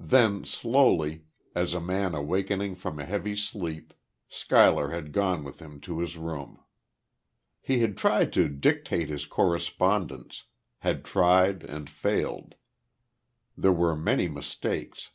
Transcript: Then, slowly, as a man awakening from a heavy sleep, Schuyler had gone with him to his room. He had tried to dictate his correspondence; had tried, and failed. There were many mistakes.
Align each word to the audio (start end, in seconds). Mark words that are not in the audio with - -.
Then, 0.00 0.46
slowly, 0.46 1.24
as 1.54 1.74
a 1.74 1.78
man 1.82 2.14
awakening 2.14 2.74
from 2.76 2.98
a 2.98 3.04
heavy 3.04 3.36
sleep, 3.36 3.92
Schuyler 4.26 4.88
had 4.92 5.12
gone 5.12 5.44
with 5.44 5.58
him 5.60 5.78
to 5.82 5.98
his 5.98 6.16
room. 6.16 6.64
He 7.60 7.80
had 7.80 7.98
tried 7.98 8.32
to 8.32 8.48
dictate 8.48 9.10
his 9.10 9.26
correspondence; 9.26 10.44
had 10.78 11.04
tried, 11.04 11.64
and 11.64 11.90
failed. 11.90 12.54
There 13.58 13.70
were 13.74 13.94
many 13.94 14.26
mistakes. 14.26 15.10